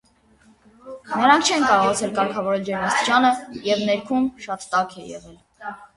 Նրանք 1.09 1.49
չեն 1.51 1.65
կարողացել 1.67 2.15
կարգավորել 2.17 2.65
ջերմաստիճանը, 2.71 3.31
և 3.69 3.85
ներքում 3.91 4.27
շատ 4.47 4.67
տաք 4.73 4.97
է 5.05 5.07
եղել։ 5.13 5.39